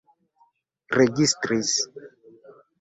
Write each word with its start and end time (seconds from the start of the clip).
registris 0.97 1.73